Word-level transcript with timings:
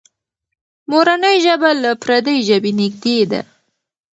مورنۍ 0.89 1.35
ژبه 1.45 1.69
له 1.83 1.91
پردۍ 2.03 2.37
ژبې 2.47 2.71
نږدې 2.79 3.17
ده. 3.31 3.41